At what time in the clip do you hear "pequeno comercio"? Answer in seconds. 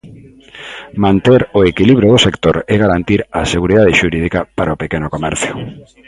4.83-5.53